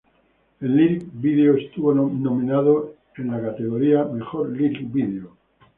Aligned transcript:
El 0.61 0.77
lyric 0.77 1.03
video 1.13 1.55
estuvo 1.57 1.93
nominado 1.93 2.95
en 3.17 3.27
el 3.27 3.33
en 3.33 3.37
la 3.37 3.39
categoría 3.39 4.03
-"Mejor 4.03 4.49
Lyric 4.51 4.91
Video". 4.91 5.37